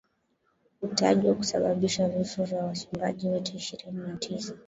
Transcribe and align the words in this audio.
utajwa 0.81 1.35
kusababisha 1.35 2.09
vifo 2.09 2.43
vya 2.43 2.63
wachimbaji 2.65 3.27
wote 3.27 3.53
ishirini 3.57 3.97
na 3.99 4.17
tisa 4.17 4.53